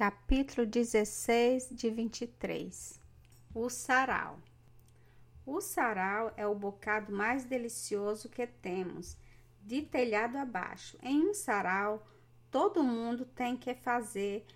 Capítulo 0.00 0.66
16 0.66 1.68
de 1.72 1.90
23 1.90 2.98
O 3.54 3.68
sarau 3.68 4.38
O 5.44 5.60
sarau 5.60 6.32
é 6.38 6.46
o 6.46 6.54
bocado 6.54 7.12
mais 7.12 7.44
delicioso 7.44 8.30
que 8.30 8.46
temos, 8.46 9.14
de 9.60 9.82
telhado 9.82 10.38
abaixo. 10.38 10.96
Em 11.02 11.28
um 11.28 11.34
sarau, 11.34 12.02
todo 12.50 12.82
mundo 12.82 13.26
tem 13.26 13.58
que 13.58 13.74
fazer. 13.74 14.46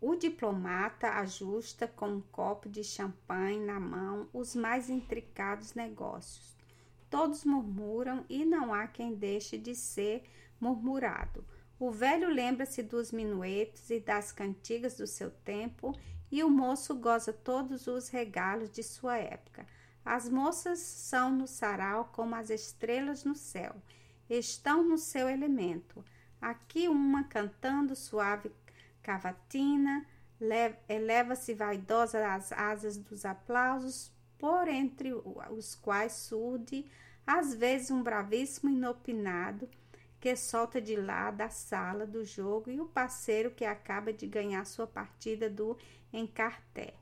O 0.00 0.16
diplomata 0.16 1.10
ajusta 1.10 1.86
com 1.86 2.08
um 2.08 2.20
copo 2.22 2.66
de 2.66 2.82
champanhe 2.82 3.60
na 3.60 3.78
mão 3.78 4.30
os 4.32 4.56
mais 4.56 4.88
intricados 4.88 5.74
negócios. 5.74 6.56
Todos 7.10 7.44
murmuram 7.44 8.24
e 8.30 8.46
não 8.46 8.72
há 8.72 8.86
quem 8.86 9.14
deixe 9.14 9.58
de 9.58 9.74
ser 9.74 10.22
murmurado. 10.58 11.44
O 11.78 11.90
velho 11.90 12.30
lembra-se 12.30 12.82
dos 12.82 13.12
minuetos 13.12 13.90
e 13.90 14.00
das 14.00 14.32
cantigas 14.32 14.96
do 14.96 15.06
seu 15.06 15.30
tempo, 15.30 15.94
e 16.30 16.42
o 16.42 16.48
moço 16.48 16.94
goza 16.94 17.32
todos 17.32 17.86
os 17.86 18.08
regalos 18.08 18.70
de 18.70 18.82
sua 18.82 19.18
época. 19.18 19.66
As 20.04 20.28
moças 20.28 20.78
são 20.78 21.30
no 21.30 21.46
sarau 21.46 22.10
como 22.12 22.34
as 22.34 22.48
estrelas 22.48 23.24
no 23.24 23.34
céu, 23.34 23.74
estão 24.28 24.82
no 24.82 24.96
seu 24.96 25.28
elemento. 25.28 26.04
Aqui 26.40 26.88
uma 26.88 27.24
cantando 27.24 27.94
suave 27.94 28.50
cavatina, 29.02 30.06
eleva-se 30.88 31.54
vaidosa 31.54 32.34
às 32.34 32.52
asas 32.52 32.96
dos 32.96 33.24
aplausos, 33.24 34.10
por 34.38 34.68
entre 34.68 35.12
os 35.12 35.74
quais 35.74 36.12
surge 36.12 36.86
às 37.26 37.52
vezes 37.54 37.90
um 37.90 38.02
bravíssimo 38.02 38.70
inopinado 38.70 39.68
que 40.26 40.34
solta 40.34 40.80
de 40.80 40.96
lá 40.96 41.30
da 41.30 41.48
sala 41.48 42.04
do 42.04 42.24
jogo 42.24 42.68
e 42.68 42.80
o 42.80 42.88
parceiro 42.88 43.52
que 43.52 43.64
acaba 43.64 44.12
de 44.12 44.26
ganhar 44.26 44.66
sua 44.66 44.84
partida 44.84 45.48
do 45.48 45.78
encarté. 46.12 46.94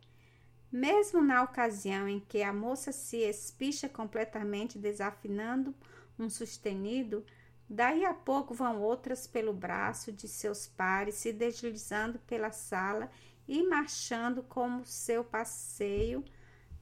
Mesmo 0.71 1.23
na 1.23 1.43
ocasião 1.43 2.07
em 2.07 2.21
que 2.21 2.43
a 2.43 2.53
moça 2.53 2.93
se 2.93 3.17
espicha 3.17 3.89
completamente 3.89 4.79
desafinando 4.79 5.75
um 6.19 6.29
sustenido, 6.29 7.25
daí 7.67 8.05
a 8.05 8.13
pouco 8.13 8.53
vão 8.53 8.83
outras 8.83 9.27
pelo 9.27 9.55
braço 9.55 10.13
de 10.13 10.29
seus 10.29 10.67
pares 10.67 11.15
se 11.15 11.33
deslizando 11.33 12.19
pela 12.27 12.53
sala 12.53 13.11
e 13.49 13.67
marchando 13.67 14.43
como 14.43 14.85
seu 14.85 15.25
passeio, 15.25 16.23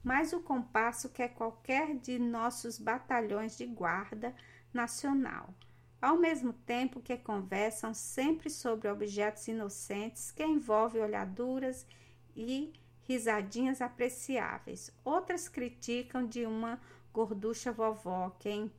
mais 0.03 0.33
o 0.33 0.41
compasso 0.41 1.07
que 1.07 1.21
é 1.21 1.29
qualquer 1.29 1.95
de 1.95 2.19
nossos 2.19 2.77
batalhões 2.77 3.57
de 3.57 3.65
guarda 3.65 4.35
nacional 4.73 5.55
ao 6.03 6.17
mesmo 6.17 6.51
tempo 6.51 6.99
que 6.99 7.15
conversam 7.15 7.93
sempre 7.93 8.49
sobre 8.49 8.89
objetos 8.89 9.47
inocentes 9.47 10.31
que 10.31 10.43
envolvem 10.43 11.01
olhaduras 11.01 11.87
e 12.35 12.73
risadinhas 13.03 13.81
apreciáveis. 13.81 14.91
Outras 15.05 15.47
criticam 15.47 16.27
de 16.27 16.45
uma 16.45 16.77
gorducha 17.13 17.71
vovó 17.71 18.31
que 18.31 18.69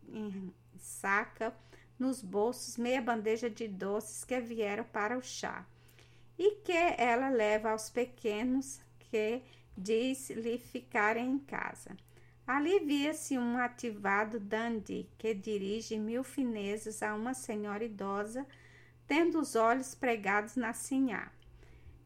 saca 0.76 1.56
nos 1.98 2.20
bolsos 2.20 2.76
meia 2.76 3.00
bandeja 3.00 3.48
de 3.48 3.68
doces 3.68 4.22
que 4.22 4.38
vieram 4.38 4.84
para 4.84 5.16
o 5.16 5.22
chá 5.22 5.64
e 6.38 6.56
que 6.56 6.76
ela 6.98 7.30
leva 7.30 7.70
aos 7.70 7.88
pequenos 7.88 8.82
que 8.98 9.42
diz 9.74 10.28
lhe 10.28 10.58
ficarem 10.58 11.30
em 11.30 11.38
casa. 11.38 11.96
Ali 12.46 12.80
via-se 12.80 13.38
um 13.38 13.56
ativado 13.56 14.38
dandy 14.38 15.08
que 15.16 15.32
dirige 15.32 15.98
mil 15.98 16.22
fineses 16.22 17.02
a 17.02 17.14
uma 17.14 17.32
senhora 17.32 17.84
idosa, 17.84 18.46
tendo 19.06 19.40
os 19.40 19.54
olhos 19.54 19.94
pregados 19.94 20.54
na 20.54 20.74
sinhá, 20.74 21.32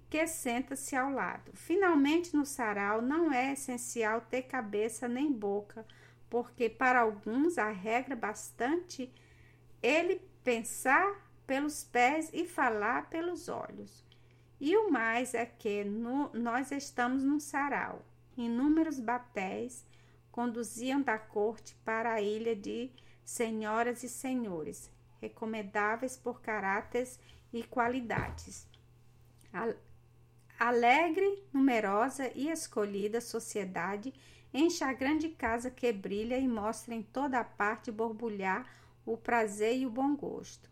que 0.09 0.25
senta-se 0.29 0.95
ao 0.95 1.11
lado. 1.11 1.51
Finalmente, 1.55 2.37
no 2.37 2.47
sarau 2.47 3.03
não 3.03 3.33
é 3.33 3.53
essencial 3.53 4.21
ter 4.21 4.43
cabeça 4.43 5.09
nem 5.09 5.33
boca, 5.33 5.85
porque 6.31 6.69
para 6.69 7.01
alguns 7.01 7.59
a 7.59 7.71
regra 7.71 8.15
bastante 8.15 9.13
ele 9.83 10.21
pensar 10.45 11.29
pelos 11.47 11.83
pés 11.83 12.31
e 12.33 12.45
falar 12.45 13.11
pelos 13.11 13.49
olhos. 13.49 14.05
E 14.61 14.77
o 14.77 14.91
mais 14.91 15.35
é 15.35 15.47
que 15.47 15.85
no, 15.85 16.31
nós 16.33 16.71
estamos 16.71 17.25
num 17.25 17.41
sarau, 17.41 18.05
inúmeros 18.37 19.01
batéis 19.01 19.85
conduziam 20.39 21.03
da 21.03 21.19
corte 21.19 21.75
para 21.85 22.13
a 22.13 22.23
ilha 22.23 22.55
de 22.55 22.93
senhoras 23.25 24.05
e 24.05 24.09
senhores, 24.09 24.89
recomendáveis 25.21 26.17
por 26.17 26.41
caráteres 26.41 27.19
e 27.53 27.65
qualidades. 27.65 28.65
Alegre, 30.57 31.43
numerosa 31.53 32.31
e 32.37 32.49
escolhida 32.51 33.21
sociedade 33.21 34.15
enche 34.55 34.85
a 34.85 34.93
grande 34.93 35.29
casa 35.29 35.73
que 35.73 35.93
brilha 35.93 36.39
e 36.39 36.47
mostra 36.47 36.95
em 36.95 37.03
toda 37.03 37.41
a 37.41 37.45
parte 37.45 37.91
borbulhar 37.91 38.65
o 39.05 39.17
prazer 39.17 39.77
e 39.77 39.87
o 39.87 39.91
bom 39.91 40.15
gosto. 40.15 40.71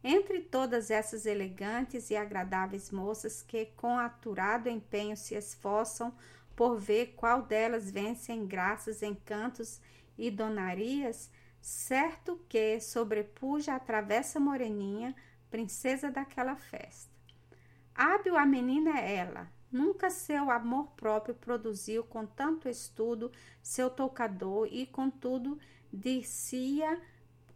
Entre 0.00 0.42
todas 0.42 0.92
essas 0.92 1.26
elegantes 1.26 2.08
e 2.10 2.14
agradáveis 2.14 2.92
moças 2.92 3.42
que, 3.42 3.66
com 3.76 3.98
aturado 3.98 4.68
empenho, 4.68 5.16
se 5.16 5.34
esforçam 5.34 6.14
por 6.58 6.76
ver 6.76 7.14
qual 7.14 7.42
delas 7.42 7.88
vence 7.88 8.32
em 8.32 8.44
graças, 8.44 9.00
encantos 9.00 9.80
e 10.18 10.28
donarias, 10.28 11.30
certo 11.60 12.44
que 12.48 12.80
sobrepuja 12.80 13.76
a 13.76 13.78
travessa 13.78 14.40
moreninha, 14.40 15.14
princesa 15.48 16.10
daquela 16.10 16.56
festa. 16.56 17.12
Hábil 17.94 18.36
a 18.36 18.44
menina 18.44 18.98
é 18.98 19.18
ela, 19.18 19.48
nunca 19.70 20.10
seu 20.10 20.50
amor 20.50 20.88
próprio 20.96 21.32
produziu 21.32 22.02
com 22.02 22.26
tanto 22.26 22.68
estudo 22.68 23.30
seu 23.62 23.88
tocador 23.88 24.66
e 24.68 24.84
contudo 24.84 25.60
dizia 25.92 27.00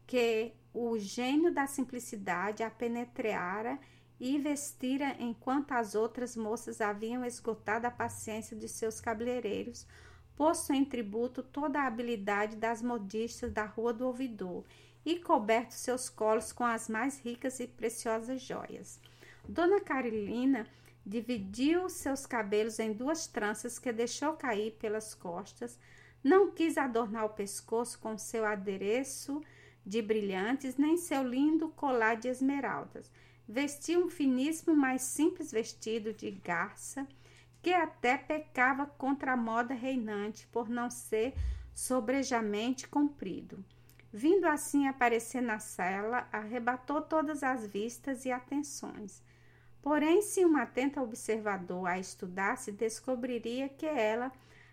que 0.06 0.52
o 0.72 0.96
gênio 0.96 1.52
da 1.52 1.66
simplicidade 1.66 2.62
a 2.62 2.70
penetreara 2.70 3.80
e 4.24 4.38
vestira 4.38 5.16
enquanto 5.18 5.72
as 5.72 5.96
outras 5.96 6.36
moças 6.36 6.80
haviam 6.80 7.24
esgotado 7.24 7.88
a 7.88 7.90
paciência 7.90 8.56
de 8.56 8.68
seus 8.68 9.00
cabeleireiros, 9.00 9.84
posto 10.36 10.72
em 10.72 10.84
tributo 10.84 11.42
toda 11.42 11.80
a 11.80 11.88
habilidade 11.88 12.54
das 12.54 12.80
modistas 12.80 13.52
da 13.52 13.64
Rua 13.64 13.92
do 13.92 14.06
Ouvidor 14.06 14.64
e 15.04 15.18
coberto 15.18 15.74
seus 15.74 16.08
colos 16.08 16.52
com 16.52 16.62
as 16.62 16.88
mais 16.88 17.18
ricas 17.18 17.58
e 17.58 17.66
preciosas 17.66 18.40
joias. 18.40 19.00
Dona 19.48 19.80
Carolina 19.80 20.68
dividiu 21.04 21.88
seus 21.88 22.24
cabelos 22.24 22.78
em 22.78 22.92
duas 22.92 23.26
tranças 23.26 23.76
que 23.76 23.92
deixou 23.92 24.34
cair 24.34 24.70
pelas 24.78 25.16
costas, 25.16 25.76
não 26.22 26.52
quis 26.52 26.78
adornar 26.78 27.24
o 27.24 27.30
pescoço 27.30 27.98
com 27.98 28.16
seu 28.16 28.44
adereço 28.46 29.42
de 29.84 30.00
brilhantes, 30.00 30.76
nem 30.76 30.96
seu 30.96 31.24
lindo 31.24 31.70
colar 31.70 32.14
de 32.14 32.28
esmeraldas 32.28 33.10
vestia 33.48 33.98
um 33.98 34.08
finíssimo, 34.08 34.74
mais 34.74 35.02
simples 35.02 35.50
vestido 35.50 36.12
de 36.12 36.30
garça, 36.30 37.06
que 37.62 37.72
até 37.72 38.16
pecava 38.16 38.86
contra 38.86 39.32
a 39.32 39.36
moda 39.36 39.74
reinante 39.74 40.46
por 40.48 40.68
não 40.68 40.90
ser 40.90 41.34
sobrejamente 41.72 42.88
comprido. 42.88 43.64
Vindo 44.12 44.46
assim 44.46 44.86
aparecer 44.86 45.40
na 45.40 45.58
sala, 45.58 46.28
arrebatou 46.30 47.00
todas 47.00 47.42
as 47.42 47.66
vistas 47.66 48.24
e 48.24 48.30
atenções. 48.30 49.22
Porém, 49.80 50.22
se 50.22 50.44
um 50.44 50.56
atento 50.56 51.00
observador 51.00 51.86
a 51.86 51.98
estudasse, 51.98 52.70
descobriria 52.70 53.68
que 53.68 53.86
ela, 53.86 54.30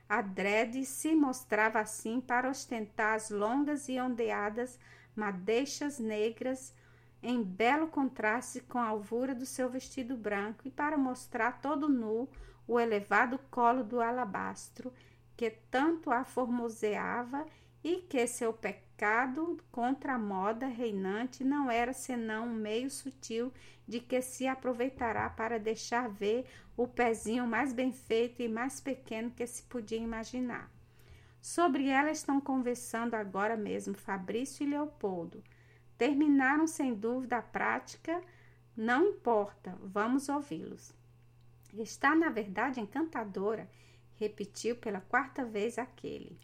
adrede, 0.07 0.83
se 0.85 1.15
mostrava 1.15 1.79
assim 1.79 2.19
para 2.19 2.49
ostentar 2.49 3.15
as 3.15 3.29
longas 3.29 3.87
e 3.87 3.99
ondeadas 3.99 4.77
madeixas 5.15 5.99
negras 5.99 6.73
em 7.21 7.43
belo 7.43 7.87
contraste 7.87 8.61
com 8.61 8.79
a 8.79 8.87
alvura 8.87 9.35
do 9.35 9.45
seu 9.45 9.69
vestido 9.69 10.15
branco 10.15 10.61
e 10.65 10.71
para 10.71 10.97
mostrar 10.97 11.61
todo 11.61 11.89
nu 11.89 12.29
o 12.67 12.79
elevado 12.79 13.39
colo 13.49 13.83
do 13.83 13.99
alabastro 13.99 14.93
que 15.35 15.49
tanto 15.49 16.11
a 16.11 16.23
formoseava 16.23 17.45
e 17.83 17.97
que 17.97 18.27
seu 18.27 18.53
pecado 18.53 19.57
contra 19.71 20.13
a 20.13 20.19
moda 20.19 20.67
reinante 20.67 21.43
não 21.43 21.71
era 21.71 21.93
senão 21.93 22.47
um 22.47 22.53
meio 22.53 22.89
sutil 22.89 23.51
de 23.87 23.99
que 23.99 24.21
se 24.21 24.47
aproveitará 24.47 25.29
para 25.29 25.57
deixar 25.57 26.09
ver 26.09 26.45
o 26.75 26.87
pezinho 26.87 27.47
mais 27.47 27.73
bem 27.73 27.91
feito 27.91 28.41
e 28.41 28.47
mais 28.47 28.79
pequeno 28.79 29.31
que 29.31 29.47
se 29.47 29.63
podia 29.63 29.97
imaginar. 29.97 30.69
Sobre 31.41 31.87
ela 31.87 32.11
estão 32.11 32.41
conversando 32.41 33.15
agora 33.15 33.55
mesmo 33.55 33.95
Fabrício 33.95 34.65
e 34.65 34.69
Leopoldo 34.69 35.41
Terminaram 35.99 36.65
sem 36.65 36.95
dúvida 36.95 37.39
a 37.39 37.41
prática, 37.41 38.21
não 38.75 39.09
importa, 39.09 39.77
vamos 39.83 40.29
ouvi-los. 40.29 40.93
Está, 41.73 42.15
na 42.15 42.29
verdade, 42.29 42.79
encantadora, 42.79 43.69
repetiu 44.17 44.77
pela 44.77 45.01
quarta 45.01 45.43
vez 45.43 45.77
aquele. 45.77 46.39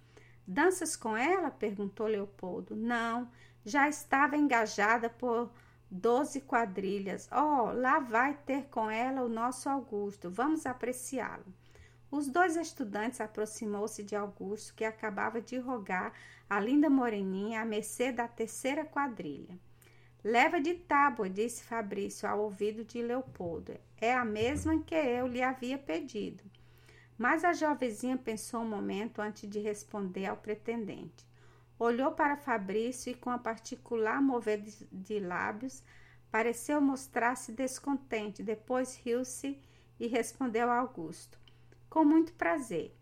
Danças 0.45 0.97
com 0.97 1.15
ela? 1.15 1.49
perguntou 1.49 2.05
Leopoldo. 2.05 2.75
Não, 2.75 3.31
já 3.63 3.87
estava 3.87 4.35
engajada 4.35 5.09
por 5.09 5.49
doze 5.89 6.41
quadrilhas. 6.41 7.29
Oh, 7.31 7.71
lá 7.71 7.99
vai 7.99 8.33
ter 8.45 8.65
com 8.65 8.91
ela 8.91 9.21
o 9.21 9.29
nosso 9.29 9.69
Augusto. 9.69 10.29
Vamos 10.29 10.65
apreciá-lo. 10.65 11.45
Os 12.15 12.29
dois 12.29 12.55
estudantes 12.55 13.19
aproximou-se 13.19 14.01
de 14.01 14.15
Augusto, 14.15 14.73
que 14.73 14.85
acabava 14.85 15.41
de 15.41 15.57
rogar 15.57 16.13
a 16.49 16.61
linda 16.61 16.89
moreninha 16.89 17.59
à 17.59 17.65
mercê 17.65 18.09
da 18.09 18.25
terceira 18.25 18.85
quadrilha. 18.85 19.59
Leva 20.23 20.61
de 20.61 20.75
tábua, 20.75 21.29
disse 21.29 21.65
Fabrício 21.65 22.25
ao 22.25 22.39
ouvido 22.39 22.85
de 22.85 23.01
Leopoldo. 23.01 23.77
É 23.99 24.15
a 24.15 24.23
mesma 24.23 24.81
que 24.81 24.95
eu 24.95 25.27
lhe 25.27 25.41
havia 25.41 25.77
pedido. 25.77 26.41
Mas 27.17 27.43
a 27.43 27.51
jovenzinha 27.51 28.15
pensou 28.15 28.61
um 28.61 28.69
momento 28.69 29.21
antes 29.21 29.49
de 29.49 29.59
responder 29.59 30.27
ao 30.27 30.37
pretendente. 30.37 31.27
Olhou 31.77 32.13
para 32.13 32.37
Fabrício 32.37 33.11
e, 33.11 33.15
com 33.15 33.29
a 33.29 33.37
particular 33.37 34.21
mover 34.21 34.63
de 34.89 35.19
lábios, 35.19 35.83
pareceu 36.31 36.79
mostrar-se 36.79 37.51
descontente. 37.51 38.41
Depois 38.41 38.95
riu-se 39.03 39.59
e 39.99 40.07
respondeu 40.07 40.69
a 40.69 40.77
Augusto: 40.77 41.43
Com 41.95 42.03
muito 42.03 42.33
prazer. 42.33 42.93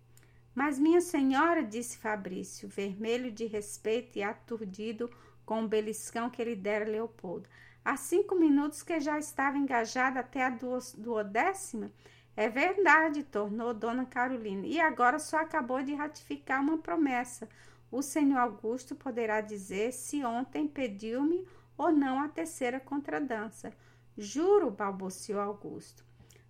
Mas, 0.53 0.77
minha 0.77 1.01
senhora, 1.01 1.63
disse 1.63 1.97
Fabrício, 1.97 2.69
vermelho 2.69 3.31
de 3.31 3.47
respeito 3.47 4.19
e 4.19 4.21
aturdido 4.21 5.09
com 5.43 5.63
o 5.63 5.67
beliscão 5.67 6.29
que 6.29 6.43
lhe 6.43 6.55
dera 6.55 6.85
Leopoldo. 6.85 7.49
Há 7.83 7.97
cinco 7.97 8.35
minutos 8.35 8.83
que 8.83 8.99
já 8.99 9.17
estava 9.17 9.57
engajada 9.57 10.19
até 10.19 10.45
a 10.45 10.55
duodécima. 10.95 11.91
É 12.35 12.47
verdade, 12.47 13.23
tornou 13.23 13.73
Dona 13.73 14.05
Carolina, 14.05 14.67
e 14.67 14.79
agora 14.79 15.17
só 15.17 15.37
acabou 15.37 15.81
de 15.81 15.95
ratificar 15.95 16.61
uma 16.61 16.77
promessa. 16.77 17.49
O 17.91 18.03
senhor 18.03 18.37
Augusto 18.37 18.93
poderá 18.93 19.41
dizer 19.41 19.91
se 19.91 20.23
ontem 20.23 20.67
pediu-me 20.67 21.47
ou 21.75 21.91
não 21.91 22.21
a 22.21 22.27
terceira 22.27 22.79
contradança. 22.79 23.73
Juro, 24.15 24.69
balbuciou 24.69 25.41
Augusto. 25.41 26.05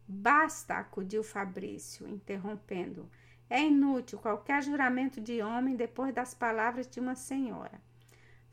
Basta, 0.07 0.75
acudiu 0.75 1.23
Fabrício, 1.23 2.07
interrompendo. 2.07 3.09
É 3.49 3.61
inútil 3.61 4.19
qualquer 4.19 4.63
juramento 4.63 5.21
de 5.21 5.41
homem 5.41 5.75
depois 5.75 6.13
das 6.13 6.33
palavras 6.33 6.87
de 6.87 6.99
uma 6.99 7.15
senhora. 7.15 7.81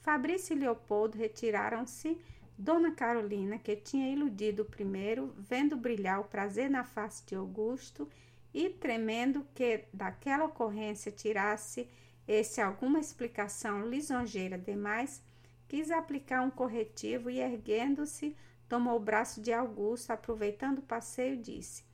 Fabrício 0.00 0.56
e 0.56 0.58
Leopoldo 0.58 1.18
retiraram-se 1.18 2.18
Dona 2.56 2.92
Carolina, 2.92 3.58
que 3.58 3.74
tinha 3.74 4.12
iludido 4.12 4.62
o 4.62 4.66
primeiro, 4.66 5.34
vendo 5.38 5.76
brilhar 5.76 6.20
o 6.20 6.24
prazer 6.24 6.68
na 6.68 6.84
face 6.84 7.24
de 7.26 7.34
Augusto 7.34 8.08
e 8.52 8.68
tremendo 8.68 9.46
que 9.54 9.84
daquela 9.92 10.44
ocorrência 10.44 11.10
tirasse 11.10 11.88
esse 12.28 12.60
alguma 12.60 13.00
explicação 13.00 13.88
lisonjeira 13.88 14.58
demais, 14.58 15.22
quis 15.66 15.90
aplicar 15.90 16.42
um 16.42 16.50
corretivo 16.50 17.30
e, 17.30 17.40
erguendo-se, 17.40 18.36
tomou 18.70 18.96
o 18.96 19.00
braço 19.00 19.42
de 19.42 19.52
Augusto, 19.52 20.12
aproveitando 20.12 20.78
o 20.78 20.82
passeio, 20.82 21.36
disse: 21.36 21.84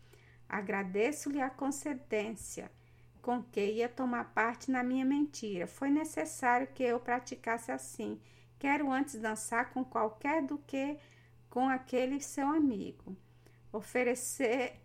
Agradeço-lhe 0.48 1.40
a 1.40 1.50
concedência 1.50 2.70
com 3.20 3.42
que 3.42 3.64
ia 3.64 3.88
tomar 3.88 4.32
parte 4.32 4.70
na 4.70 4.84
minha 4.84 5.04
mentira. 5.04 5.66
Foi 5.66 5.90
necessário 5.90 6.68
que 6.68 6.84
eu 6.84 7.00
praticasse 7.00 7.72
assim 7.72 8.20
Quero 8.58 8.90
antes 8.90 9.20
dançar 9.20 9.70
com 9.70 9.84
qualquer 9.84 10.42
do 10.42 10.58
que 10.58 10.98
com 11.50 11.68
aquele 11.68 12.20
seu 12.20 12.48
amigo. 12.48 13.16
Oferecer 13.72 14.80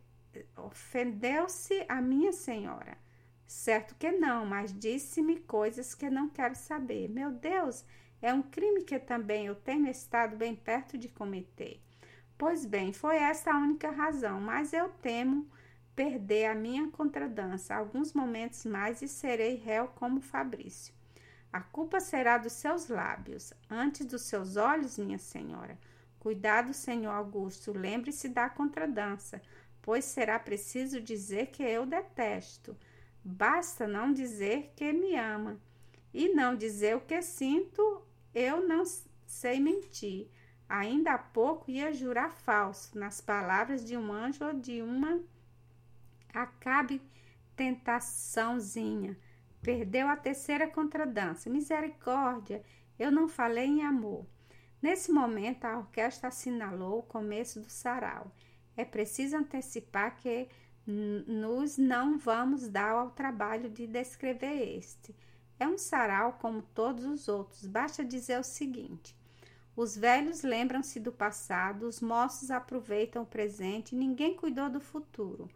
ofendeu-se 0.58 1.86
a 1.88 2.02
minha 2.02 2.32
senhora. 2.32 2.98
Certo 3.46 3.96
que 3.96 4.12
não, 4.12 4.46
mas 4.46 4.74
disse-me 4.78 5.40
coisas 5.42 5.94
que 5.94 6.10
não 6.10 6.30
quero 6.30 6.56
saber. 6.56 7.10
Meu 7.10 7.32
Deus, 7.32 7.84
é 8.22 8.34
um 8.34 8.42
crime 8.42 8.84
que 8.84 9.00
também 9.00 9.48
eu 9.48 9.56
tenho 9.56 9.88
estado 9.88 10.36
bem 10.36 10.56
perto 10.56 10.98
de 10.98 11.08
cometer. 11.08 11.82
Pois 12.38 12.66
bem, 12.66 12.94
foi 12.94 13.18
esta 13.18 13.52
a 13.52 13.58
única 13.58 13.92
razão, 13.92 14.40
mas 14.40 14.74
eu 14.74 14.90
temo 14.90 15.50
perder 15.96 16.46
a 16.46 16.56
minha 16.56 16.90
contradança 16.90 17.76
alguns 17.76 18.14
momentos 18.14 18.66
mais 18.66 19.02
e 19.02 19.08
serei 19.08 19.56
réu 19.56 19.88
como 19.90 20.22
Fabrício. 20.22 20.94
A 21.52 21.60
culpa 21.62 22.00
será 22.00 22.38
dos 22.38 22.54
seus 22.54 22.88
lábios, 22.88 23.54
antes 23.70 24.06
dos 24.06 24.22
seus 24.22 24.56
olhos, 24.56 24.98
minha 24.98 25.18
senhora. 25.18 25.78
Cuidado, 26.18 26.74
senhor 26.74 27.12
Augusto, 27.12 27.74
lembre-se 27.74 28.30
da 28.30 28.50
contradança, 28.50 29.42
pois 29.82 30.06
será 30.06 30.40
preciso 30.40 31.02
dizer 31.02 31.48
que 31.48 31.62
eu 31.62 31.86
detesto. 31.86 32.78
Basta 33.24 33.88
não 33.88 34.14
dizer 34.14 34.72
que 34.76 34.94
me 34.94 35.16
ama. 35.16 35.60
E 36.14 36.30
não 36.30 36.56
dizer 36.56 36.96
o 36.96 37.02
que 37.02 37.22
sinto, 37.22 38.02
eu 38.34 38.68
não 38.68 38.84
sei 39.26 39.60
mentir. 39.60 40.28
Ainda 40.68 41.14
há 41.14 41.18
pouco 41.18 41.70
ia 41.70 41.94
jurar 41.94 42.32
falso 42.32 42.98
nas 42.98 43.20
palavras 43.20 43.84
de 43.86 43.98
um 43.98 44.12
anjo 44.12 44.46
ou 44.46 44.54
de 44.54 44.82
uma 44.82 45.20
acabe 46.34 47.02
tentaçãozinha. 47.56 49.18
Perdeu 49.62 50.08
a 50.08 50.16
terceira 50.16 50.68
contradança. 50.68 51.50
Misericórdia, 51.50 52.64
eu 52.98 53.12
não 53.12 53.28
falei 53.28 53.66
em 53.66 53.84
amor. 53.84 54.26
Nesse 54.82 55.12
momento, 55.12 55.66
a 55.66 55.78
orquestra 55.78 56.30
assinalou 56.30 57.00
o 57.00 57.04
começo 57.04 57.60
do 57.60 57.70
sarau. 57.70 58.32
É 58.76 58.84
preciso 58.84 59.38
antecipar 59.38 60.16
que 60.16 60.48
nos 60.86 61.78
não 61.78 62.18
vamos 62.18 62.68
dar 62.68 62.92
ao 62.92 63.12
trabalho 63.12 63.70
de 63.70 63.86
descrever 63.86 64.78
este. 64.78 65.16
É 65.62 65.68
um 65.68 65.78
sarau 65.78 66.40
como 66.42 66.64
todos 66.64 67.06
os 67.06 67.28
outros, 67.28 67.68
basta 67.68 68.04
dizer 68.04 68.40
o 68.40 68.44
seguinte: 68.44 69.16
os 69.76 69.96
velhos 69.96 70.42
lembram-se 70.42 71.00
do 71.00 71.12
passado, 71.12 71.84
os 71.88 72.02
moços 72.02 72.50
aproveitam 72.50 73.22
o 73.22 73.28
presente, 73.28 73.96
ninguém 73.96 74.36
cuidou 74.36 74.72
do 74.72 74.82
futuro. 74.82 75.48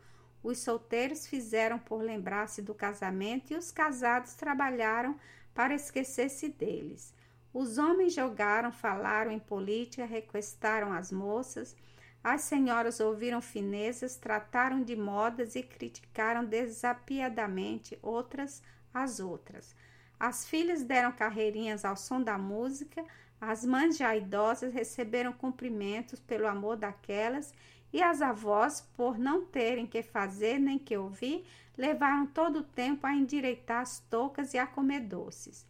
Os 0.44 0.60
solteiros 0.60 1.25
fizeram 1.25 1.80
por 1.80 2.04
lembrar-se 2.04 2.62
do 2.62 2.75
casamento 2.75 3.52
e 3.52 3.57
os 3.57 3.72
casados 3.72 4.36
trabalharam 4.36 5.19
para 5.56 5.74
esquecer-se 5.74 6.50
deles. 6.50 7.12
Os 7.51 7.80
homens 7.80 8.13
jogaram, 8.13 8.72
falaram 8.72 9.31
em 9.31 9.40
política, 9.40 10.06
requestaram 10.06 10.94
as 10.94 11.12
moças. 11.12 11.75
As 12.24 12.42
senhoras 12.42 13.00
ouviram 13.00 13.42
finezas, 13.42 14.18
trataram 14.18 14.84
de 14.84 14.96
modas 14.96 15.56
e 15.56 15.63
criticaram 15.63 16.46
desapiadamente 16.46 17.98
outras 18.04 18.62
às 18.94 19.19
outras. 19.19 19.74
As 20.19 20.47
filhas 20.47 20.83
deram 20.83 21.12
carreirinhas 21.12 21.83
ao 21.83 21.95
som 21.95 22.21
da 22.21 22.38
música, 22.38 23.03
as 23.39 23.65
mães 23.65 23.97
já 23.97 24.15
idosas 24.15 24.73
receberam 24.73 25.33
cumprimentos 25.33 26.19
pelo 26.19 26.47
amor 26.47 26.77
daquelas 26.77 27.53
e 27.91 28.01
as 28.01 28.21
avós, 28.21 28.81
por 28.95 29.17
não 29.17 29.45
terem 29.45 29.85
que 29.85 30.01
fazer 30.01 30.59
nem 30.59 30.79
que 30.79 30.97
ouvir, 30.97 31.45
levaram 31.77 32.25
todo 32.25 32.60
o 32.60 32.63
tempo 32.63 33.05
a 33.05 33.13
endireitar 33.13 33.81
as 33.81 34.00
toucas 34.10 34.53
e 34.53 34.57
a 34.57 34.65
comer 34.65 35.01
doces. 35.01 35.65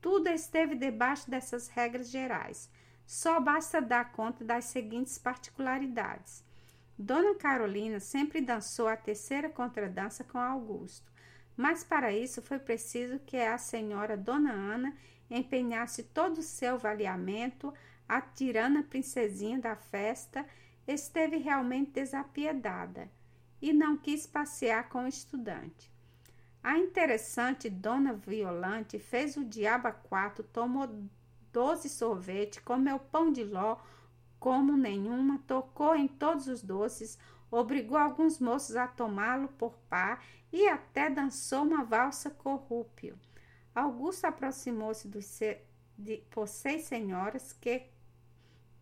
Tudo 0.00 0.28
esteve 0.28 0.74
debaixo 0.74 1.30
dessas 1.30 1.68
regras 1.68 2.10
gerais. 2.10 2.70
Só 3.06 3.40
basta 3.40 3.80
dar 3.80 4.12
conta 4.12 4.44
das 4.44 4.66
seguintes 4.66 5.18
particularidades. 5.18 6.44
Dona 6.98 7.34
Carolina 7.34 8.00
sempre 8.00 8.40
dançou 8.40 8.88
a 8.88 8.96
terceira 8.96 9.48
contradança 9.48 10.24
com 10.24 10.38
Augusto, 10.38 11.12
mas 11.56 11.82
para 11.82 12.12
isso 12.12 12.42
foi 12.42 12.58
preciso 12.58 13.18
que 13.20 13.36
a 13.36 13.56
senhora 13.56 14.16
Dona 14.16 14.52
Ana 14.52 14.94
empenhasse 15.30 16.02
todo 16.02 16.38
o 16.38 16.42
seu 16.42 16.78
valiamento, 16.78 17.72
a 18.08 18.20
tirana 18.20 18.82
princesinha 18.82 19.58
da 19.58 19.74
festa 19.74 20.46
esteve 20.86 21.36
realmente 21.36 21.92
desapiedada 21.92 23.10
e 23.60 23.72
não 23.72 23.96
quis 23.96 24.26
passear 24.26 24.88
com 24.88 25.04
o 25.04 25.08
estudante. 25.08 25.90
A 26.62 26.78
interessante 26.78 27.70
Dona 27.70 28.12
Violante 28.12 28.98
fez 28.98 29.36
o 29.36 29.44
diabo 29.44 29.88
a 29.88 29.92
quatro, 29.92 30.44
tomou 30.44 30.88
doze 31.52 31.88
sorvete, 31.88 32.60
comeu 32.60 32.98
pão 32.98 33.32
de 33.32 33.44
ló 33.44 33.78
como 34.38 34.76
nenhuma, 34.76 35.40
tocou 35.46 35.96
em 35.96 36.06
todos 36.06 36.46
os 36.46 36.62
doces, 36.62 37.18
obrigou 37.56 37.96
alguns 37.96 38.38
moços 38.38 38.76
a 38.76 38.86
tomá-lo 38.86 39.48
por 39.48 39.74
par 39.88 40.24
e 40.52 40.68
até 40.68 41.10
dançou 41.10 41.62
uma 41.62 41.84
valsa 41.84 42.30
corrúpio. 42.30 43.18
Augusto 43.74 44.24
aproximou-se 44.26 45.08
por 46.30 46.48
seis 46.48 46.84
senhoras 46.84 47.52
que 47.52 47.82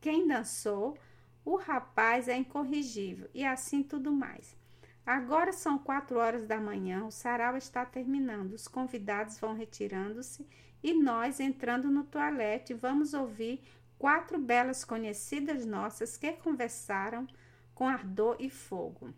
quem 0.01 0.27
dançou 0.27 0.97
o 1.45 1.57
rapaz 1.57 2.29
é 2.29 2.37
incorrigível 2.37 3.29
e 3.35 3.45
assim 3.45 3.83
tudo 3.83 4.13
mais. 4.13 4.57
Agora 5.05 5.53
são 5.53 5.79
quatro 5.79 6.19
horas 6.19 6.47
da 6.47 6.59
manhã, 6.59 7.05
o 7.05 7.11
sarau 7.11 7.57
está 7.57 7.85
terminando, 7.85 8.55
os 8.55 8.67
convidados 8.67 9.39
vão 9.39 9.55
retirando-se 9.55 10.47
e 10.83 10.95
nós, 10.95 11.41
entrando 11.41 11.91
no 11.91 12.05
toalete, 12.05 12.73
vamos 12.73 13.15
ouvir 13.15 13.63
quatro 13.99 14.39
belas 14.39 14.85
conhecidas 14.85 15.67
nossas 15.67 16.17
que 16.17 16.33
conversaram 16.33 17.27
com 17.75 17.89
ardor 17.89 18.37
e 18.39 18.49
fogo. 18.49 19.13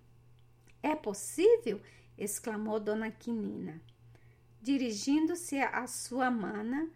É 0.83 0.95
possível? 0.95 1.81
exclamou 2.17 2.81
Dona 2.81 3.11
Quinina. 3.11 3.81
Dirigindo-se 4.63 5.59
à 5.59 5.87
sua 5.87 6.31
mana, 6.31 6.91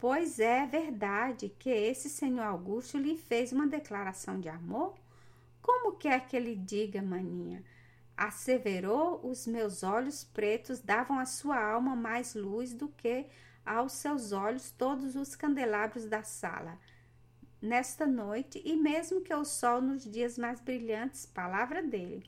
Pois 0.00 0.40
é 0.40 0.66
verdade 0.66 1.50
que 1.58 1.68
esse 1.68 2.08
senhor 2.08 2.40
Augusto 2.40 2.96
lhe 2.96 3.18
fez 3.18 3.52
uma 3.52 3.66
declaração 3.66 4.40
de 4.40 4.48
amor? 4.48 4.94
Como 5.60 5.98
quer 5.98 6.26
que 6.26 6.34
ele 6.34 6.56
diga, 6.56 7.02
maninha? 7.02 7.62
Asseverou 8.16 9.20
os 9.22 9.46
meus 9.46 9.82
olhos 9.82 10.24
pretos 10.24 10.80
davam 10.80 11.18
à 11.18 11.26
sua 11.26 11.62
alma 11.62 11.94
mais 11.94 12.34
luz 12.34 12.72
do 12.72 12.88
que 12.88 13.26
aos 13.64 13.92
seus 13.92 14.32
olhos 14.32 14.70
todos 14.70 15.16
os 15.16 15.36
candelabros 15.36 16.06
da 16.06 16.22
sala. 16.22 16.78
Nesta 17.62 18.06
noite, 18.06 18.62
e 18.64 18.74
mesmo 18.74 19.20
que 19.20 19.34
o 19.34 19.44
sol 19.44 19.82
nos 19.82 20.04
dias 20.04 20.38
mais 20.38 20.60
brilhantes, 20.60 21.26
palavra 21.26 21.82
dele. 21.82 22.24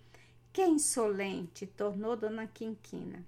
Que 0.53 0.63
insolente! 0.63 1.67
tornou 1.67 2.15
Dona 2.15 2.47
Quinquina. 2.47 3.25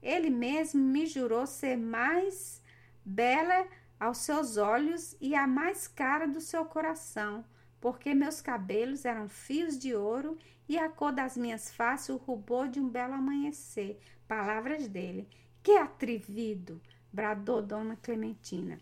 Ele 0.00 0.30
mesmo 0.30 0.80
me 0.80 1.04
jurou 1.04 1.44
ser 1.44 1.76
mais 1.76 2.62
bela 3.04 3.66
aos 3.98 4.18
seus 4.18 4.56
olhos 4.56 5.16
e 5.20 5.34
a 5.34 5.44
mais 5.46 5.88
cara 5.88 6.28
do 6.28 6.40
seu 6.40 6.64
coração, 6.64 7.44
porque 7.80 8.14
meus 8.14 8.40
cabelos 8.40 9.04
eram 9.04 9.28
fios 9.28 9.76
de 9.76 9.94
ouro 9.96 10.38
e 10.68 10.78
a 10.78 10.88
cor 10.88 11.12
das 11.12 11.36
minhas 11.36 11.74
faces 11.74 12.10
o 12.10 12.16
rubor 12.16 12.68
de 12.68 12.78
um 12.78 12.88
belo 12.88 13.14
amanhecer. 13.14 14.00
Palavras 14.28 14.86
dele. 14.86 15.28
Que 15.60 15.72
atrevido! 15.72 16.80
bradou 17.12 17.60
Dona 17.60 17.96
Clementina. 17.96 18.78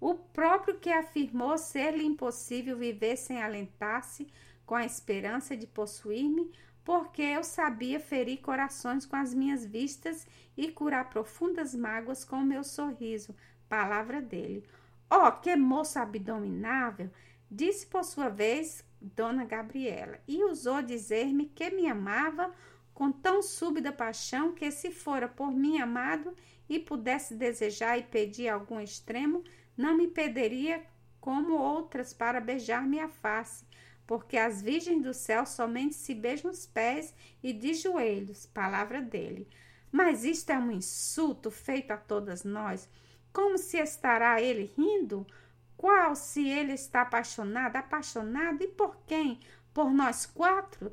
O 0.00 0.14
próprio 0.14 0.78
que 0.78 0.90
afirmou 0.90 1.58
ser-lhe 1.58 2.04
impossível 2.04 2.76
viver 2.76 3.16
sem 3.16 3.42
alentar-se 3.42 4.28
com 4.64 4.74
a 4.74 4.84
esperança 4.84 5.56
de 5.56 5.66
possuir-me, 5.66 6.50
porque 6.84 7.22
eu 7.22 7.42
sabia 7.42 7.98
ferir 7.98 8.38
corações 8.38 9.04
com 9.04 9.16
as 9.16 9.34
minhas 9.34 9.64
vistas 9.64 10.26
e 10.56 10.70
curar 10.70 11.10
profundas 11.10 11.74
mágoas 11.74 12.24
com 12.24 12.36
o 12.36 12.44
meu 12.44 12.62
sorriso. 12.62 13.34
Palavra 13.68 14.22
dele. 14.22 14.64
Oh, 15.10 15.32
que 15.32 15.56
moça 15.56 16.00
abominável! 16.00 17.10
Disse 17.50 17.86
por 17.86 18.04
sua 18.04 18.28
vez 18.28 18.84
Dona 19.00 19.44
Gabriela, 19.44 20.18
e 20.26 20.44
usou 20.44 20.82
dizer-me 20.82 21.46
que 21.46 21.70
me 21.70 21.88
amava 21.88 22.52
com 22.92 23.12
tão 23.12 23.42
súbita 23.42 23.92
paixão 23.92 24.52
que, 24.52 24.70
se 24.70 24.90
fora 24.90 25.28
por 25.28 25.52
mim 25.52 25.80
amado 25.80 26.34
e 26.68 26.78
pudesse 26.78 27.34
desejar 27.34 27.96
e 27.96 28.02
pedir 28.02 28.48
algum 28.48 28.80
extremo, 28.80 29.44
não 29.78 29.96
me 29.96 30.08
pediria 30.08 30.84
como 31.20 31.54
outras 31.54 32.12
para 32.12 32.40
beijar-me 32.40 32.98
a 32.98 33.08
face, 33.08 33.64
porque 34.06 34.36
as 34.36 34.60
virgens 34.60 35.02
do 35.02 35.14
céu 35.14 35.46
somente 35.46 35.94
se 35.94 36.14
beijam 36.14 36.50
os 36.50 36.66
pés 36.66 37.14
e 37.42 37.52
de 37.52 37.74
joelhos, 37.74 38.44
palavra 38.46 39.00
dele. 39.00 39.48
Mas 39.92 40.24
isto 40.24 40.50
é 40.50 40.58
um 40.58 40.72
insulto 40.72 41.50
feito 41.50 41.92
a 41.92 41.96
todas 41.96 42.44
nós. 42.44 42.88
Como 43.32 43.56
se 43.56 43.78
estará 43.78 44.42
ele 44.42 44.72
rindo? 44.76 45.26
Qual 45.76 46.16
se 46.16 46.48
ele 46.48 46.72
está 46.72 47.02
apaixonado? 47.02 47.76
Apaixonado 47.76 48.62
e 48.64 48.68
por 48.68 48.96
quem? 49.06 49.38
Por 49.72 49.92
nós 49.92 50.26
quatro? 50.26 50.90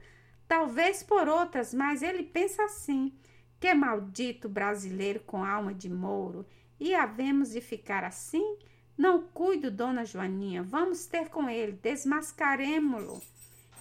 Talvez 0.47 1.01
por 1.01 1.27
outras, 1.27 1.73
mas 1.73 2.03
ele 2.03 2.23
pensa 2.23 2.63
assim. 2.63 3.11
Que 3.59 3.73
maldito 3.73 4.47
brasileiro 4.47 5.21
com 5.21 5.43
alma 5.43 5.73
de 5.73 5.89
mouro. 5.89 6.45
E 6.79 6.93
havemos 6.93 7.51
de 7.51 7.61
ficar 7.61 8.03
assim? 8.03 8.57
Não 8.97 9.21
cuido, 9.21 9.69
dona 9.69 10.05
Joaninha, 10.05 10.63
vamos 10.63 11.05
ter 11.05 11.29
com 11.29 11.49
ele, 11.49 11.73
desmascaremo-lo. 11.73 13.21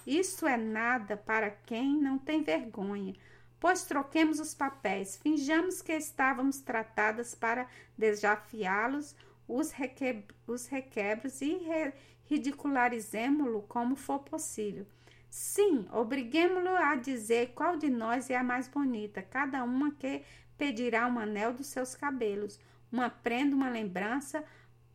Isso 0.05 0.45
é 0.45 0.57
nada 0.57 1.15
para 1.15 1.49
quem 1.49 1.97
não 1.97 2.17
tem 2.17 2.43
vergonha, 2.43 3.15
pois 3.59 3.83
troquemos 3.83 4.39
os 4.39 4.53
papéis, 4.53 5.17
finjamos 5.17 5.81
que 5.81 5.93
estávamos 5.93 6.59
tratadas 6.59 7.33
para 7.33 7.67
desafiá-los 7.97 9.15
os, 9.47 9.71
reque... 9.71 10.23
os 10.45 10.67
requebros 10.67 11.41
e 11.41 11.55
re... 11.57 11.93
ridicularizemo-lo 12.29 13.63
como 13.63 13.95
for 13.95 14.19
possível. 14.19 14.85
Sim, 15.29 15.87
obriguemo-lo 15.91 16.75
a 16.75 16.95
dizer 16.95 17.53
qual 17.55 17.77
de 17.77 17.89
nós 17.89 18.29
é 18.29 18.35
a 18.35 18.43
mais 18.43 18.67
bonita, 18.67 19.21
cada 19.21 19.63
uma 19.63 19.91
que 19.91 20.23
pedirá 20.57 21.07
um 21.07 21.19
anel 21.19 21.53
dos 21.53 21.67
seus 21.67 21.95
cabelos, 21.95 22.59
uma 22.91 23.09
prenda, 23.09 23.55
uma 23.55 23.69
lembrança, 23.69 24.43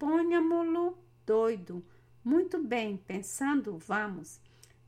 ponhamo-lo 0.00 0.98
doido. 1.26 1.84
Muito 2.24 2.58
bem, 2.58 2.96
pensando, 2.96 3.76
vamos. 3.76 4.40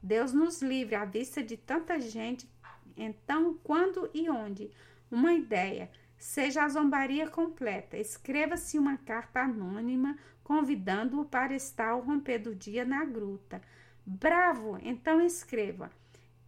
Deus 0.02 0.32
nos 0.32 0.62
livre 0.62 0.94
à 0.94 1.04
vista 1.04 1.42
de 1.42 1.54
tanta 1.56 2.00
gente. 2.00 2.50
Então, 2.96 3.58
quando 3.62 4.08
e 4.14 4.30
onde? 4.30 4.70
Uma 5.10 5.34
ideia. 5.34 5.90
Seja 6.16 6.64
a 6.64 6.68
zombaria 6.68 7.28
completa. 7.28 7.98
Escreva-se 7.98 8.78
uma 8.78 8.96
carta 8.96 9.40
anônima 9.40 10.16
convidando-o 10.42 11.26
para 11.26 11.54
estar 11.54 11.90
ao 11.90 12.00
romper 12.00 12.38
do 12.38 12.54
dia 12.54 12.84
na 12.84 13.04
gruta. 13.04 13.60
Bravo! 14.06 14.78
Então 14.82 15.20
escreva. 15.20 15.90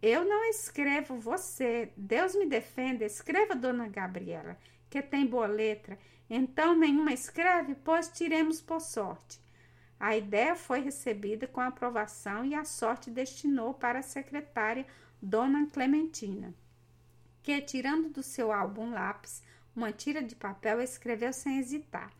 Eu 0.01 0.25
não 0.25 0.43
escrevo 0.45 1.19
você. 1.19 1.91
Deus 1.95 2.33
me 2.35 2.47
defenda. 2.47 3.05
Escreva, 3.05 3.55
dona 3.55 3.87
Gabriela, 3.87 4.57
que 4.89 5.01
tem 5.01 5.25
boa 5.25 5.47
letra 5.47 5.97
então 6.29 6.75
nenhuma 6.75 7.13
escreve, 7.13 7.75
pois 7.75 8.07
tiremos 8.09 8.61
por 8.61 8.81
sorte. 8.81 9.39
A 9.99 10.17
ideia 10.17 10.55
foi 10.55 10.81
recebida 10.81 11.47
com 11.47 11.61
aprovação 11.61 12.43
e 12.43 12.53
a 12.53 12.65
sorte 12.65 13.09
destinou 13.09 13.73
para 13.73 13.99
a 13.99 14.03
secretária 14.03 14.85
Dona 15.21 15.67
Clementina, 15.67 16.53
que, 17.41 17.61
tirando 17.61 18.09
do 18.09 18.23
seu 18.23 18.51
álbum 18.51 18.91
lápis 18.91 19.41
uma 19.75 19.91
tira 19.91 20.21
de 20.21 20.35
papel, 20.35 20.81
escreveu 20.81 21.31
sem 21.31 21.59
hesitar. 21.59 22.11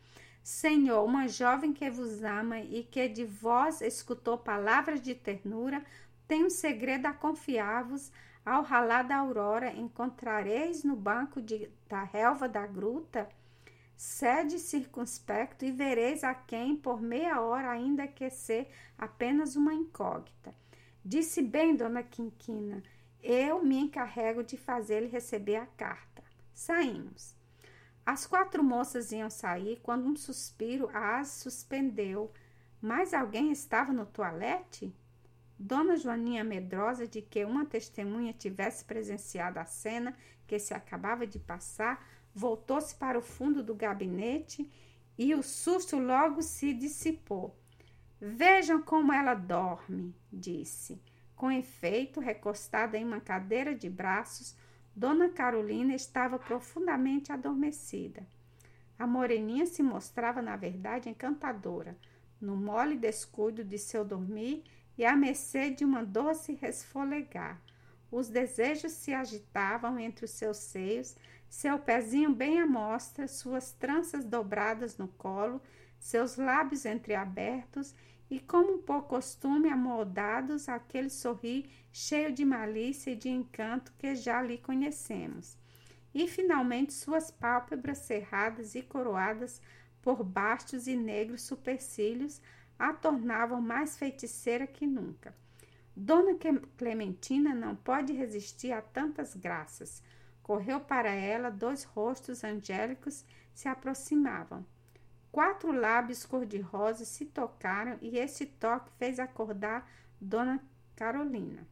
Senhor, 0.42 1.04
uma 1.04 1.26
jovem 1.26 1.72
que 1.72 1.90
vos 1.90 2.22
ama 2.22 2.60
e 2.60 2.84
que 2.84 3.08
de 3.08 3.24
vós 3.24 3.80
escutou 3.80 4.38
palavras 4.38 5.00
de 5.00 5.14
ternura, 5.14 5.84
tem 6.26 6.44
um 6.44 6.50
segredo 6.50 7.06
a 7.06 7.12
confiar-vos. 7.12 8.12
Ao 8.44 8.62
ralar 8.62 9.02
da 9.02 9.16
aurora, 9.16 9.72
encontrareis 9.72 10.84
no 10.84 10.94
banco 10.94 11.42
de, 11.42 11.68
da 11.88 12.04
relva 12.04 12.48
da 12.48 12.64
gruta 12.64 13.28
Sede 13.96 14.58
circunspecto 14.58 15.64
e 15.64 15.72
vereis 15.72 16.22
a 16.22 16.34
quem, 16.34 16.76
por 16.76 17.00
meia 17.00 17.40
hora, 17.40 17.70
ainda 17.70 18.06
que 18.06 18.28
ser 18.28 18.68
apenas 18.98 19.56
uma 19.56 19.72
incógnita. 19.72 20.54
Disse 21.02 21.40
bem, 21.40 21.74
dona 21.74 22.02
Quinquina, 22.02 22.82
eu 23.22 23.64
me 23.64 23.78
encarrego 23.78 24.44
de 24.44 24.58
fazer-lhe 24.58 25.06
receber 25.06 25.56
a 25.56 25.66
carta. 25.66 26.22
Saímos. 26.52 27.34
As 28.04 28.26
quatro 28.26 28.62
moças 28.62 29.12
iam 29.12 29.30
sair 29.30 29.80
quando 29.82 30.06
um 30.06 30.14
suspiro 30.14 30.90
as 30.92 31.28
suspendeu. 31.28 32.30
Mas 32.82 33.14
alguém 33.14 33.50
estava 33.50 33.94
no 33.94 34.04
toalete? 34.04 34.94
Dona 35.58 35.96
Joaninha, 35.96 36.44
medrosa 36.44 37.06
de 37.06 37.22
que 37.22 37.44
uma 37.44 37.64
testemunha 37.64 38.32
tivesse 38.32 38.84
presenciado 38.84 39.58
a 39.58 39.64
cena 39.64 40.14
que 40.46 40.58
se 40.58 40.74
acabava 40.74 41.26
de 41.26 41.38
passar, 41.38 42.06
voltou-se 42.34 42.94
para 42.94 43.18
o 43.18 43.22
fundo 43.22 43.62
do 43.62 43.74
gabinete 43.74 44.70
e 45.16 45.34
o 45.34 45.42
susto 45.42 45.98
logo 45.98 46.42
se 46.42 46.74
dissipou. 46.74 47.56
Vejam 48.20 48.82
como 48.82 49.12
ela 49.12 49.34
dorme, 49.34 50.14
disse. 50.32 51.00
Com 51.34 51.50
efeito, 51.50 52.20
recostada 52.20 52.96
em 52.96 53.04
uma 53.04 53.20
cadeira 53.20 53.74
de 53.74 53.88
braços, 53.90 54.56
Dona 54.94 55.28
Carolina 55.28 55.94
estava 55.94 56.38
profundamente 56.38 57.30
adormecida. 57.32 58.26
A 58.98 59.06
moreninha 59.06 59.66
se 59.66 59.82
mostrava, 59.82 60.40
na 60.40 60.56
verdade, 60.56 61.10
encantadora, 61.10 61.96
no 62.40 62.56
mole 62.56 62.96
descuido 62.96 63.62
de 63.62 63.78
seu 63.78 64.04
dormir 64.04 64.64
e 64.96 65.04
à 65.04 65.16
mercê 65.16 65.70
de 65.70 65.84
uma 65.84 66.04
doce 66.04 66.54
resfolegar. 66.54 67.60
Os 68.10 68.28
desejos 68.28 68.92
se 68.92 69.12
agitavam 69.12 69.98
entre 69.98 70.24
os 70.24 70.30
seus 70.30 70.58
seios, 70.58 71.16
seu 71.48 71.78
pezinho 71.78 72.34
bem 72.34 72.60
à 72.60 72.66
mostra, 72.66 73.28
suas 73.28 73.72
tranças 73.72 74.24
dobradas 74.24 74.96
no 74.96 75.08
colo, 75.08 75.60
seus 75.98 76.36
lábios 76.36 76.84
entreabertos 76.84 77.94
e, 78.30 78.40
como 78.40 78.78
por 78.78 79.02
costume, 79.02 79.68
amoldados 79.68 80.68
aquele 80.68 81.10
sorrir 81.10 81.70
cheio 81.92 82.32
de 82.32 82.44
malícia 82.44 83.10
e 83.10 83.16
de 83.16 83.28
encanto 83.28 83.92
que 83.98 84.14
já 84.14 84.42
lhe 84.42 84.58
conhecemos. 84.58 85.56
E, 86.14 86.26
finalmente, 86.26 86.92
suas 86.92 87.30
pálpebras 87.30 87.98
cerradas 87.98 88.74
e 88.74 88.82
coroadas 88.82 89.60
por 90.00 90.22
bastos 90.22 90.86
e 90.86 90.96
negros 90.96 91.42
supercílios 91.42 92.40
a 92.78 92.92
tornavam 92.92 93.60
mais 93.60 93.96
feiticeira 93.96 94.66
que 94.66 94.86
nunca. 94.86 95.34
Dona 95.94 96.36
Clementina 96.76 97.54
não 97.54 97.74
pode 97.74 98.12
resistir 98.12 98.72
a 98.72 98.82
tantas 98.82 99.34
graças. 99.34 100.02
Correu 100.42 100.78
para 100.78 101.10
ela, 101.10 101.50
dois 101.50 101.84
rostos 101.84 102.44
angélicos 102.44 103.24
se 103.54 103.68
aproximavam. 103.68 104.64
Quatro 105.32 105.72
lábios 105.72 106.24
cor-de-rosa 106.24 107.04
se 107.04 107.24
tocaram 107.24 107.98
e 108.00 108.18
esse 108.18 108.46
toque 108.46 108.90
fez 108.98 109.18
acordar 109.18 109.90
Dona 110.20 110.62
Carolina. 110.94 111.66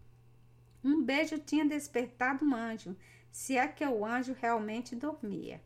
Um 0.83 1.03
beijo 1.03 1.39
tinha 1.39 1.65
despertado 1.65 2.45
um 2.45 2.55
anjo, 2.55 2.97
se 3.31 3.57
é 3.57 3.67
que 3.67 3.85
o 3.85 4.05
anjo 4.05 4.35
realmente 4.39 4.95
dormia. 4.95 5.63